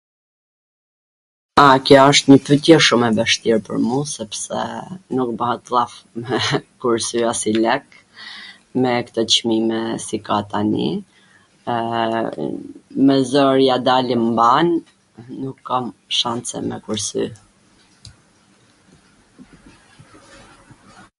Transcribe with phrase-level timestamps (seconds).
[1.63, 4.59] a, kjo wsht njw pytje shum e vwshtir pwr mu, sepse
[5.17, 6.37] nuk bahet llaf me
[6.85, 7.85] kursy asnjw lek,
[8.85, 10.89] me kto Cmime si ka tani,
[11.75, 11.77] e
[13.09, 14.67] me zor ja dalim mban,
[15.43, 15.85] nuk kam
[16.21, 17.25] shance me kursy.